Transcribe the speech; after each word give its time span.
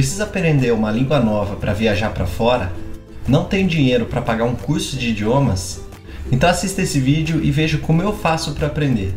Precisa 0.00 0.24
aprender 0.24 0.72
uma 0.72 0.90
língua 0.90 1.20
nova 1.20 1.56
para 1.56 1.74
viajar 1.74 2.08
para 2.08 2.24
fora? 2.24 2.72
Não 3.28 3.44
tem 3.44 3.66
dinheiro 3.66 4.06
para 4.06 4.22
pagar 4.22 4.44
um 4.44 4.54
curso 4.54 4.96
de 4.96 5.10
idiomas? 5.10 5.82
Então 6.32 6.48
assista 6.48 6.80
esse 6.80 6.98
vídeo 6.98 7.38
e 7.44 7.50
veja 7.50 7.76
como 7.76 8.00
eu 8.00 8.16
faço 8.16 8.52
para 8.52 8.66
aprender. 8.66 9.14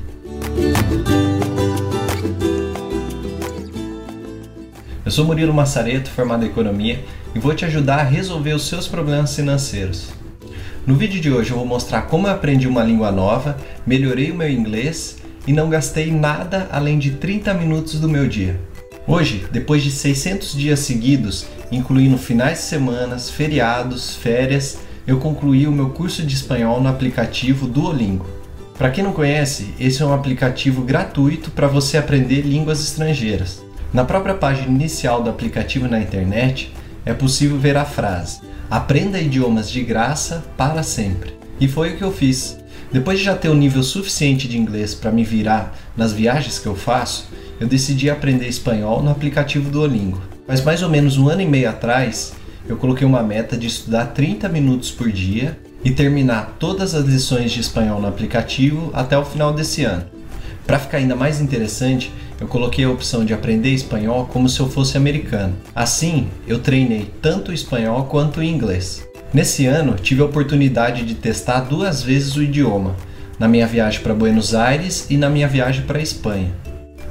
Eu 5.06 5.10
sou 5.10 5.24
Murilo 5.24 5.54
Massareto, 5.54 6.10
formado 6.10 6.44
em 6.44 6.50
Economia, 6.50 7.02
e 7.34 7.40
vou 7.40 7.56
te 7.56 7.64
ajudar 7.64 8.00
a 8.00 8.04
resolver 8.04 8.52
os 8.52 8.68
seus 8.68 8.86
problemas 8.86 9.34
financeiros. 9.34 10.10
No 10.86 10.96
vídeo 10.96 11.22
de 11.22 11.32
hoje 11.32 11.52
eu 11.52 11.58
vou 11.58 11.66
mostrar 11.66 12.02
como 12.02 12.28
eu 12.28 12.34
aprendi 12.34 12.68
uma 12.68 12.84
língua 12.84 13.10
nova, 13.10 13.56
melhorei 13.88 14.32
o 14.32 14.36
meu 14.36 14.50
inglês 14.50 15.16
e 15.48 15.54
não 15.54 15.70
gastei 15.70 16.12
nada 16.12 16.68
além 16.70 17.00
de 17.00 17.12
30 17.12 17.54
minutos 17.54 18.02
do 18.02 18.10
meu 18.10 18.28
dia. 18.28 18.60
Hoje, 19.06 19.46
depois 19.52 19.84
de 19.84 19.92
600 19.92 20.56
dias 20.56 20.80
seguidos, 20.80 21.46
incluindo 21.70 22.18
finais 22.18 22.60
de 22.60 22.64
semanas, 22.64 23.30
feriados, 23.30 24.16
férias, 24.16 24.78
eu 25.06 25.20
concluí 25.20 25.68
o 25.68 25.74
meu 25.74 25.90
curso 25.90 26.24
de 26.24 26.34
espanhol 26.34 26.80
no 26.80 26.88
aplicativo 26.88 27.68
Duolingo. 27.68 28.26
Para 28.78 28.90
quem 28.90 29.04
não 29.04 29.12
conhece, 29.12 29.74
esse 29.78 30.02
é 30.02 30.06
um 30.06 30.14
aplicativo 30.14 30.84
gratuito 30.84 31.52
para 31.52 31.68
você 31.68 31.98
aprender 31.98 32.44
línguas 32.44 32.82
estrangeiras. 32.82 33.62
Na 33.94 34.06
própria 34.06 34.36
página 34.36 34.68
inicial 34.68 35.22
do 35.22 35.30
aplicativo 35.30 35.90
na 35.90 36.00
internet, 36.00 36.74
é 37.06 37.14
possível 37.14 37.60
ver 37.60 37.76
a 37.76 37.84
frase: 37.84 38.40
Aprenda 38.72 39.20
idiomas 39.20 39.70
de 39.70 39.84
graça 39.84 40.46
para 40.56 40.82
sempre. 40.82 41.34
E 41.60 41.68
foi 41.68 41.94
o 41.94 41.98
que 41.98 42.04
eu 42.04 42.12
fiz. 42.12 42.58
Depois 42.92 43.20
de 43.20 43.26
já 43.26 43.36
ter 43.36 43.50
um 43.50 43.56
nível 43.56 43.84
suficiente 43.84 44.48
de 44.48 44.58
inglês 44.58 44.96
para 44.96 45.12
me 45.12 45.26
virar 45.26 45.76
nas 45.98 46.14
viagens 46.14 46.58
que 46.58 46.68
eu 46.68 46.76
faço, 46.76 47.28
eu 47.60 47.68
decidi 47.68 48.10
aprender 48.10 48.48
espanhol 48.48 49.02
no 49.02 49.12
aplicativo 49.12 49.70
Duolingo. 49.70 50.22
Mas 50.48 50.64
mais 50.64 50.82
ou 50.84 50.90
menos 50.90 51.18
um 51.18 51.30
ano 51.30 51.42
e 51.42 51.48
meio 51.48 51.70
atrás, 51.70 52.34
eu 52.68 52.78
coloquei 52.78 53.06
uma 53.06 53.24
meta 53.24 53.58
de 53.58 53.68
estudar 53.68 54.08
30 54.08 54.48
minutos 54.50 54.92
por 54.92 55.12
dia 55.12 55.58
e 55.84 55.92
terminar 55.92 56.56
todas 56.60 56.96
as 56.96 57.06
lições 57.06 57.52
de 57.52 57.60
espanhol 57.60 58.00
no 58.00 58.08
aplicativo 58.08 58.90
até 58.94 59.18
o 59.18 59.26
final 59.26 59.54
desse 59.54 59.84
ano. 59.84 60.06
Para 60.66 60.80
ficar 60.80 60.98
ainda 60.98 61.16
mais 61.16 61.42
interessante, 61.42 62.12
eu 62.40 62.48
coloquei 62.48 62.86
a 62.86 62.90
opção 62.90 63.26
de 63.26 63.34
aprender 63.34 63.70
espanhol 63.70 64.26
como 64.32 64.48
se 64.48 64.60
eu 64.60 64.70
fosse 64.70 64.98
americano. 64.98 65.56
Assim, 65.76 66.30
eu 66.48 66.60
treinei 66.60 67.12
tanto 67.22 67.52
o 67.52 67.54
espanhol 67.54 68.06
quanto 68.06 68.40
o 68.40 68.44
inglês. 68.44 69.06
Nesse 69.34 69.66
ano, 69.66 69.96
tive 69.96 70.22
a 70.22 70.26
oportunidade 70.26 71.04
de 71.04 71.16
testar 71.16 71.62
duas 71.62 72.04
vezes 72.04 72.36
o 72.36 72.44
idioma, 72.44 72.96
na 73.40 73.48
minha 73.48 73.68
viagem 73.68 74.02
para 74.02 74.14
Buenos 74.14 74.54
Aires 74.54 75.08
e 75.10 75.18
na 75.18 75.30
minha 75.30 75.48
viagem 75.48 75.84
para 75.86 76.00
a 76.00 76.04
Espanha. 76.04 76.63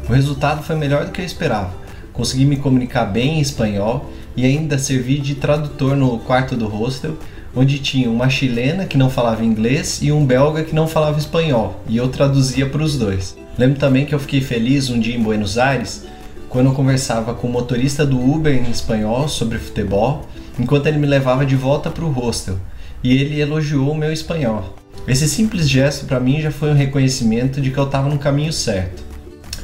O 0.09 0.13
resultado 0.13 0.63
foi 0.63 0.77
melhor 0.77 1.05
do 1.05 1.13
que 1.13 1.21
eu 1.21 1.25
esperava. 1.25 1.73
Consegui 2.13 2.45
me 2.45 2.57
comunicar 2.57 3.07
bem 3.07 3.39
em 3.39 3.41
espanhol 3.41 4.11
e 4.37 4.45
ainda 4.45 4.79
servi 4.79 5.19
de 5.19 5.35
tradutor 5.35 5.97
no 5.97 6.19
quarto 6.19 6.57
do 6.57 6.67
hostel, 6.67 7.17
onde 7.55 7.79
tinha 7.79 8.11
uma 8.11 8.29
chilena 8.29 8.87
que 8.87 8.99
não 8.99 9.11
falava 9.11 9.45
inglês 9.45 10.01
e 10.03 10.11
um 10.11 10.25
belga 10.25 10.65
que 10.65 10.75
não 10.75 10.89
falava 10.89 11.19
espanhol, 11.19 11.83
e 11.87 11.97
eu 11.97 12.09
traduzia 12.09 12.69
para 12.69 12.83
os 12.83 12.97
dois. 12.97 13.37
Lembro 13.59 13.79
também 13.79 14.07
que 14.07 14.15
eu 14.15 14.19
fiquei 14.19 14.41
feliz 14.41 14.89
um 14.89 14.99
dia 14.99 15.15
em 15.15 15.23
Buenos 15.23 15.59
Aires 15.59 16.05
quando 16.49 16.67
eu 16.67 16.75
conversava 16.75 17.33
com 17.33 17.47
o 17.47 17.51
motorista 17.51 18.05
do 18.05 18.21
Uber 18.21 18.55
em 18.55 18.71
espanhol 18.71 19.27
sobre 19.27 19.59
futebol, 19.59 20.27
enquanto 20.59 20.87
ele 20.87 20.99
me 20.99 21.07
levava 21.07 21.47
de 21.47 21.57
volta 21.57 21.89
para 21.91 22.05
o 22.05 22.11
hostel, 22.11 22.59
e 23.03 23.17
ele 23.17 23.41
elogiou 23.41 23.91
o 23.91 23.97
meu 23.97 24.13
espanhol. 24.13 24.77
Esse 25.09 25.27
simples 25.27 25.69
gesto 25.69 26.05
para 26.05 26.21
mim 26.21 26.43
já 26.43 26.51
foi 26.51 26.71
um 26.71 26.75
reconhecimento 26.75 27.61
de 27.61 27.71
que 27.71 27.79
eu 27.79 27.85
estava 27.85 28.09
no 28.09 28.19
caminho 28.19 28.53
certo. 28.53 29.12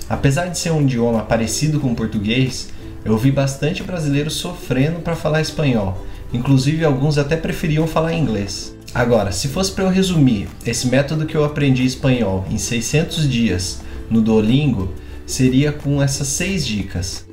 Apesar 0.08 0.46
de 0.46 0.58
ser 0.58 0.70
um 0.70 0.82
idioma 0.82 1.22
parecido 1.22 1.78
com 1.78 1.92
o 1.92 1.94
português, 1.94 2.68
eu 3.04 3.16
vi 3.18 3.30
bastante 3.30 3.82
brasileiros 3.82 4.34
sofrendo 4.34 5.00
para 5.00 5.14
falar 5.14 5.40
espanhol, 5.40 6.04
inclusive 6.32 6.84
alguns 6.84 7.18
até 7.18 7.36
preferiam 7.36 7.86
falar 7.86 8.14
inglês. 8.14 8.74
Agora, 8.94 9.32
se 9.32 9.48
fosse 9.48 9.70
para 9.72 9.84
eu 9.84 9.90
resumir 9.90 10.48
esse 10.64 10.88
método 10.88 11.26
que 11.26 11.36
eu 11.36 11.44
aprendi 11.44 11.84
espanhol 11.84 12.46
em 12.50 12.56
600 12.56 13.28
dias 13.28 13.82
no 14.10 14.22
Duolingo, 14.22 14.92
seria 15.26 15.72
com 15.72 16.02
essas 16.02 16.28
seis 16.28 16.66
dicas. 16.66 17.26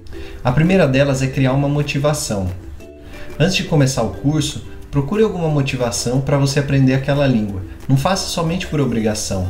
A 0.44 0.52
primeira 0.52 0.86
delas 0.86 1.22
é 1.22 1.28
criar 1.28 1.54
uma 1.54 1.70
motivação. 1.70 2.50
Antes 3.40 3.56
de 3.56 3.64
começar 3.64 4.04
o 4.04 4.12
curso, 4.12 4.64
procure 4.92 5.24
alguma 5.24 5.48
motivação 5.48 6.20
para 6.20 6.38
você 6.38 6.60
aprender 6.60 6.94
aquela 6.94 7.26
língua. 7.26 7.62
Não 7.88 7.98
faça 7.98 8.28
somente 8.28 8.68
por 8.68 8.82
obrigação. 8.82 9.48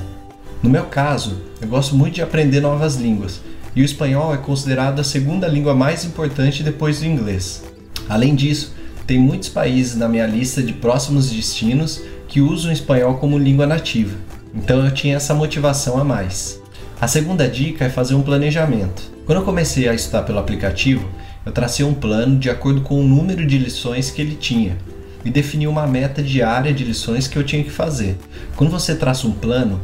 No 0.62 0.70
meu 0.70 0.86
caso, 0.86 1.38
eu 1.62 1.68
gosto 1.68 1.96
muito 1.96 2.16
de 2.16 2.22
aprender 2.22 2.60
novas 2.60 2.96
línguas, 2.96 3.42
e 3.76 3.82
o 3.82 3.86
espanhol 3.86 4.34
é 4.34 4.38
considerado 4.38 5.00
a 5.00 5.04
segunda 5.04 5.48
língua 5.48 5.76
mais 5.76 6.06
importante 6.06 6.64
depois 6.64 7.00
do 7.00 7.06
inglês. 7.06 7.64
Além 8.08 8.34
disso, 8.34 8.74
tem 9.06 9.20
muitos 9.20 9.50
países 9.50 9.96
na 9.96 10.08
minha 10.08 10.26
lista 10.26 10.64
de 10.64 10.74
próximos 10.74 11.30
destinos 11.30 12.02
que 12.28 12.42
usam 12.42 12.72
o 12.72 12.74
espanhol 12.74 13.16
como 13.18 13.38
língua 13.38 13.68
nativa, 13.68 14.16
então 14.54 14.84
eu 14.84 14.92
tinha 14.92 15.18
essa 15.18 15.34
motivação 15.34 15.98
a 16.00 16.04
mais. 16.04 16.60
A 17.00 17.08
segunda 17.08 17.48
dica 17.48 17.86
é 17.86 17.90
fazer 17.90 18.16
um 18.16 18.24
planejamento. 18.24 19.12
Quando 19.26 19.40
eu 19.40 19.46
comecei 19.46 19.88
a 19.88 19.94
estudar 19.94 20.24
pelo 20.24 20.40
aplicativo, 20.40 21.08
eu 21.46 21.52
tracei 21.52 21.86
um 21.86 21.94
plano 21.94 22.40
de 22.40 22.50
acordo 22.50 22.82
com 22.82 23.00
o 23.00 23.04
número 23.04 23.46
de 23.46 23.58
lições 23.58 24.10
que 24.10 24.22
ele 24.22 24.36
tinha 24.36 24.78
e 25.26 25.30
defini 25.30 25.68
uma 25.68 25.86
meta 25.86 26.22
diária 26.24 26.74
de 26.74 26.84
lições 26.84 27.28
que 27.28 27.38
eu 27.38 27.44
tinha 27.44 27.64
que 27.64 27.72
fazer. 27.72 28.16
Quando 28.56 28.70
você 28.70 28.96
traça 28.96 29.28
um 29.28 29.32
plano, 29.32 29.82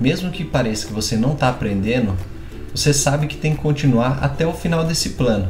mesmo 0.00 0.30
que 0.30 0.44
pareça 0.44 0.86
que 0.86 0.92
você 0.92 1.16
não 1.16 1.32
está 1.32 1.48
aprendendo, 1.48 2.16
você 2.74 2.94
sabe 2.94 3.26
que 3.26 3.36
tem 3.36 3.54
que 3.54 3.60
continuar 3.60 4.18
até 4.22 4.46
o 4.46 4.52
final 4.52 4.84
desse 4.84 5.10
plano. 5.10 5.48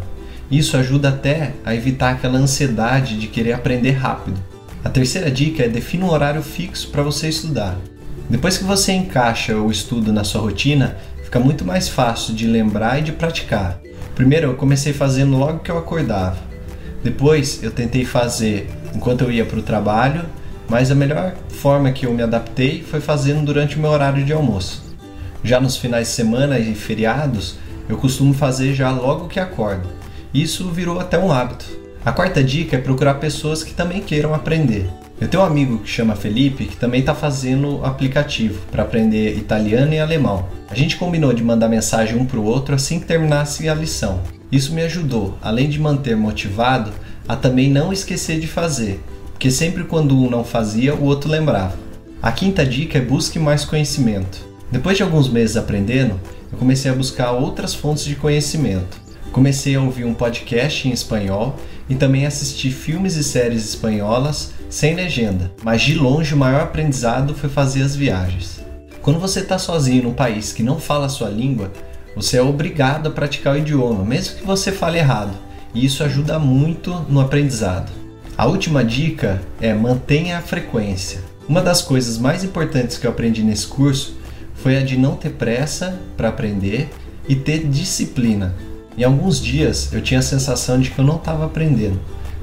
Isso 0.50 0.76
ajuda 0.76 1.10
até 1.10 1.52
a 1.64 1.74
evitar 1.74 2.10
aquela 2.10 2.38
ansiedade 2.38 3.18
de 3.18 3.28
querer 3.28 3.52
aprender 3.52 3.92
rápido. 3.92 4.40
A 4.82 4.88
terceira 4.88 5.30
dica 5.30 5.62
é 5.62 5.68
definir 5.68 6.04
um 6.04 6.10
horário 6.10 6.42
fixo 6.42 6.88
para 6.90 7.02
você 7.02 7.28
estudar. 7.28 7.78
Depois 8.28 8.58
que 8.58 8.64
você 8.64 8.92
encaixa 8.92 9.56
o 9.56 9.70
estudo 9.70 10.12
na 10.12 10.24
sua 10.24 10.40
rotina, 10.40 10.96
fica 11.22 11.38
muito 11.38 11.64
mais 11.64 11.88
fácil 11.88 12.34
de 12.34 12.46
lembrar 12.46 12.98
e 12.98 13.02
de 13.02 13.12
praticar. 13.12 13.80
Primeiro 14.14 14.48
eu 14.48 14.54
comecei 14.54 14.92
fazendo 14.92 15.36
logo 15.36 15.60
que 15.60 15.70
eu 15.70 15.78
acordava. 15.78 16.38
Depois 17.04 17.62
eu 17.62 17.70
tentei 17.70 18.04
fazer 18.04 18.68
enquanto 18.94 19.22
eu 19.22 19.30
ia 19.30 19.44
para 19.44 19.58
o 19.58 19.62
trabalho 19.62 20.24
mas 20.70 20.88
a 20.88 20.94
melhor 20.94 21.34
forma 21.48 21.90
que 21.90 22.06
eu 22.06 22.14
me 22.14 22.22
adaptei 22.22 22.84
foi 22.88 23.00
fazendo 23.00 23.44
durante 23.44 23.76
o 23.76 23.80
meu 23.80 23.90
horário 23.90 24.24
de 24.24 24.32
almoço. 24.32 24.84
Já 25.42 25.58
nos 25.58 25.76
finais 25.76 26.06
de 26.06 26.14
semana 26.14 26.60
e 26.60 26.76
feriados, 26.76 27.56
eu 27.88 27.96
costumo 27.96 28.32
fazer 28.32 28.72
já 28.72 28.88
logo 28.88 29.26
que 29.26 29.40
acordo. 29.40 29.88
Isso 30.32 30.70
virou 30.70 31.00
até 31.00 31.18
um 31.18 31.32
hábito. 31.32 31.66
A 32.04 32.12
quarta 32.12 32.42
dica 32.42 32.76
é 32.76 32.80
procurar 32.80 33.14
pessoas 33.14 33.64
que 33.64 33.74
também 33.74 34.00
queiram 34.00 34.32
aprender. 34.32 34.88
Eu 35.20 35.26
tenho 35.26 35.42
um 35.42 35.46
amigo 35.46 35.78
que 35.78 35.90
chama 35.90 36.14
Felipe 36.14 36.66
que 36.66 36.76
também 36.76 37.00
está 37.00 37.16
fazendo 37.16 37.84
aplicativo 37.84 38.60
para 38.70 38.84
aprender 38.84 39.36
italiano 39.36 39.92
e 39.92 39.98
alemão. 39.98 40.46
A 40.70 40.74
gente 40.76 40.96
combinou 40.96 41.32
de 41.32 41.42
mandar 41.42 41.68
mensagem 41.68 42.16
um 42.16 42.24
para 42.24 42.38
o 42.38 42.44
outro 42.44 42.76
assim 42.76 43.00
que 43.00 43.06
terminasse 43.06 43.68
a 43.68 43.74
lição. 43.74 44.20
Isso 44.52 44.72
me 44.72 44.82
ajudou, 44.82 45.36
além 45.42 45.68
de 45.68 45.80
manter 45.80 46.16
motivado, 46.16 46.92
a 47.26 47.34
também 47.34 47.68
não 47.68 47.92
esquecer 47.92 48.38
de 48.38 48.46
fazer 48.46 49.00
porque 49.40 49.50
sempre 49.50 49.84
quando 49.84 50.14
um 50.14 50.28
não 50.28 50.44
fazia, 50.44 50.94
o 50.94 51.04
outro 51.04 51.30
lembrava. 51.30 51.74
A 52.20 52.30
quinta 52.30 52.62
dica 52.62 52.98
é 52.98 53.00
busque 53.00 53.38
mais 53.38 53.64
conhecimento. 53.64 54.46
Depois 54.70 54.98
de 54.98 55.02
alguns 55.02 55.30
meses 55.30 55.56
aprendendo, 55.56 56.20
eu 56.52 56.58
comecei 56.58 56.90
a 56.90 56.94
buscar 56.94 57.32
outras 57.32 57.74
fontes 57.74 58.04
de 58.04 58.16
conhecimento. 58.16 59.00
Comecei 59.32 59.74
a 59.76 59.80
ouvir 59.80 60.04
um 60.04 60.12
podcast 60.12 60.86
em 60.86 60.92
espanhol 60.92 61.56
e 61.88 61.94
também 61.94 62.26
assistir 62.26 62.70
filmes 62.70 63.16
e 63.16 63.24
séries 63.24 63.66
espanholas 63.66 64.52
sem 64.68 64.94
legenda, 64.94 65.50
mas 65.62 65.80
de 65.80 65.94
longe 65.94 66.34
o 66.34 66.36
maior 66.36 66.60
aprendizado 66.60 67.34
foi 67.34 67.48
fazer 67.48 67.82
as 67.82 67.96
viagens. 67.96 68.60
Quando 69.00 69.18
você 69.18 69.40
está 69.40 69.58
sozinho 69.58 70.02
num 70.02 70.12
país 70.12 70.52
que 70.52 70.62
não 70.62 70.78
fala 70.78 71.06
a 71.06 71.08
sua 71.08 71.30
língua, 71.30 71.72
você 72.14 72.36
é 72.36 72.42
obrigado 72.42 73.06
a 73.06 73.10
praticar 73.10 73.54
o 73.54 73.58
idioma, 73.58 74.04
mesmo 74.04 74.36
que 74.36 74.44
você 74.44 74.70
fale 74.70 74.98
errado, 74.98 75.32
e 75.74 75.82
isso 75.82 76.04
ajuda 76.04 76.38
muito 76.38 76.94
no 77.08 77.20
aprendizado. 77.20 77.99
A 78.40 78.46
última 78.46 78.82
dica 78.82 79.38
é 79.60 79.74
mantenha 79.74 80.38
a 80.38 80.40
frequência. 80.40 81.20
Uma 81.46 81.60
das 81.60 81.82
coisas 81.82 82.16
mais 82.16 82.42
importantes 82.42 82.96
que 82.96 83.06
eu 83.06 83.10
aprendi 83.10 83.42
nesse 83.42 83.66
curso 83.66 84.16
foi 84.54 84.78
a 84.78 84.82
de 84.82 84.96
não 84.96 85.14
ter 85.14 85.32
pressa 85.32 86.00
para 86.16 86.30
aprender 86.30 86.88
e 87.28 87.34
ter 87.34 87.68
disciplina. 87.68 88.54
Em 88.96 89.04
alguns 89.04 89.42
dias 89.42 89.92
eu 89.92 90.00
tinha 90.00 90.20
a 90.20 90.22
sensação 90.22 90.80
de 90.80 90.88
que 90.88 90.98
eu 90.98 91.04
não 91.04 91.16
estava 91.16 91.44
aprendendo, 91.44 92.00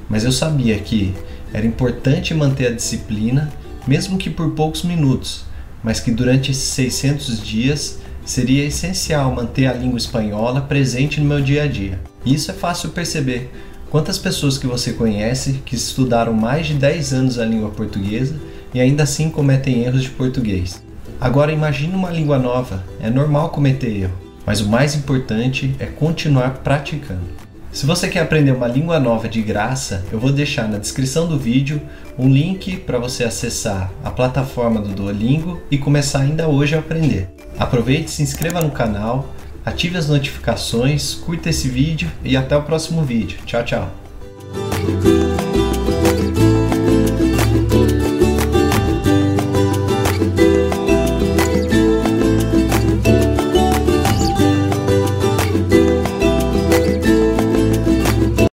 mas 0.07 0.23
eu 0.23 0.31
sabia 0.31 0.77
que 0.77 1.15
era 1.51 1.65
importante 1.65 2.31
manter 2.31 2.67
a 2.67 2.75
disciplina, 2.75 3.51
mesmo 3.87 4.19
que 4.19 4.29
por 4.29 4.51
poucos 4.51 4.83
minutos, 4.83 5.45
mas 5.83 5.99
que 5.99 6.11
durante 6.11 6.51
esses 6.51 6.69
600 6.73 7.41
dias 7.41 7.97
seria 8.23 8.65
essencial 8.65 9.33
manter 9.33 9.65
a 9.65 9.73
língua 9.73 9.97
espanhola 9.97 10.61
presente 10.61 11.19
no 11.19 11.25
meu 11.25 11.41
dia 11.41 11.63
a 11.63 11.67
dia. 11.67 11.99
Isso 12.23 12.51
é 12.51 12.53
fácil 12.53 12.89
perceber 12.89 13.49
Quantas 13.89 14.17
pessoas 14.17 14.57
que 14.57 14.67
você 14.67 14.91
conhece 14.91 15.61
que 15.65 15.75
estudaram 15.75 16.33
mais 16.33 16.67
de 16.67 16.73
10 16.73 17.13
anos 17.13 17.39
a 17.39 17.45
língua 17.45 17.69
portuguesa 17.69 18.35
e 18.73 18.81
ainda 18.81 19.03
assim 19.03 19.29
cometem 19.29 19.85
erros 19.85 20.03
de 20.03 20.09
português? 20.09 20.83
Agora 21.21 21.53
imagine 21.53 21.95
uma 21.95 22.11
língua 22.11 22.37
nova, 22.37 22.83
é 22.99 23.09
normal 23.09 23.49
cometer 23.49 23.95
erro, 24.01 24.13
mas 24.45 24.59
o 24.59 24.67
mais 24.67 24.93
importante 24.93 25.73
é 25.79 25.85
continuar 25.85 26.55
praticando. 26.55 27.23
Se 27.71 27.85
você 27.85 28.09
quer 28.09 28.19
aprender 28.19 28.51
uma 28.51 28.67
língua 28.67 28.99
nova 28.99 29.29
de 29.29 29.41
graça, 29.41 30.03
eu 30.11 30.19
vou 30.19 30.33
deixar 30.33 30.67
na 30.67 30.79
descrição 30.79 31.25
do 31.25 31.39
vídeo 31.39 31.81
um 32.19 32.27
link 32.27 32.75
para 32.77 32.99
você 32.99 33.23
acessar 33.23 33.89
a 34.03 34.11
plataforma 34.11 34.81
do 34.81 34.89
Duolingo 34.89 35.61
e 35.71 35.77
começar 35.77 36.19
ainda 36.19 36.49
hoje 36.49 36.75
a 36.75 36.79
aprender. 36.79 37.29
Aproveite, 37.57 38.11
se 38.11 38.21
inscreva 38.21 38.61
no 38.61 38.71
canal, 38.71 39.33
ative 39.67 39.97
as 39.97 40.07
notificações, 40.07 41.13
curta 41.13 41.49
esse 41.49 41.67
vídeo 41.67 42.09
e 42.23 42.37
até 42.37 42.55
o 42.55 42.63
próximo 42.63 43.03
vídeo. 43.03 43.37
Tchau, 43.45 43.63
tchau! 43.65 45.26